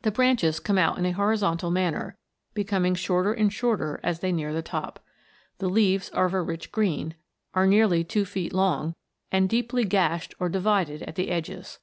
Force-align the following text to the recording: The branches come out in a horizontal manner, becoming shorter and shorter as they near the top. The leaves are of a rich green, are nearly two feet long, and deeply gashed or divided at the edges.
The 0.00 0.10
branches 0.10 0.58
come 0.58 0.78
out 0.78 0.96
in 0.96 1.04
a 1.04 1.10
horizontal 1.10 1.70
manner, 1.70 2.16
becoming 2.54 2.94
shorter 2.94 3.34
and 3.34 3.52
shorter 3.52 4.00
as 4.02 4.20
they 4.20 4.32
near 4.32 4.54
the 4.54 4.62
top. 4.62 5.04
The 5.58 5.68
leaves 5.68 6.08
are 6.12 6.24
of 6.24 6.32
a 6.32 6.40
rich 6.40 6.72
green, 6.72 7.14
are 7.52 7.66
nearly 7.66 8.02
two 8.02 8.24
feet 8.24 8.54
long, 8.54 8.94
and 9.30 9.50
deeply 9.50 9.84
gashed 9.84 10.32
or 10.40 10.48
divided 10.48 11.02
at 11.02 11.16
the 11.16 11.28
edges. 11.28 11.78